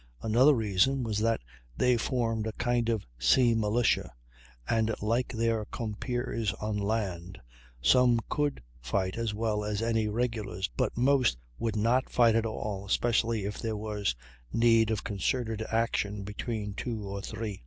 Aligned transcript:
Another 0.23 0.55
reason 0.55 1.03
was 1.03 1.19
that 1.19 1.41
they 1.77 1.95
formed 1.95 2.47
a 2.47 2.53
kind 2.53 2.89
of 2.89 3.05
sea 3.19 3.53
militia, 3.53 4.11
and, 4.67 4.95
like 4.99 5.27
their 5.31 5.65
compeers 5.65 6.53
on 6.53 6.75
land, 6.79 7.37
some 7.83 8.19
could 8.27 8.63
fight 8.79 9.15
as 9.15 9.35
well 9.35 9.63
as 9.63 9.83
any 9.83 10.07
regulars, 10.07 10.71
while 10.75 10.89
most 10.95 11.37
would 11.59 11.75
not 11.75 12.09
fight 12.09 12.33
at 12.35 12.47
all, 12.47 12.83
especially 12.87 13.45
if 13.45 13.59
there 13.59 13.77
was 13.77 14.15
need 14.51 14.89
of 14.89 15.03
concerted 15.03 15.61
action 15.71 16.23
between 16.23 16.73
two 16.73 17.03
or 17.07 17.21
three. 17.21 17.59